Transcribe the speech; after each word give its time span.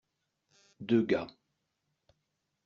Deux 0.79 1.03
gars. 1.03 1.27